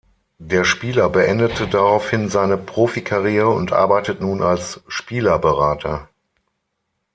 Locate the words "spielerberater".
4.87-6.09